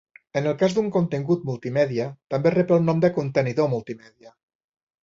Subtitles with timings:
[0.39, 4.37] En el cas d'un contingut multimèdia, també rep el nom de contenidor multimèdia.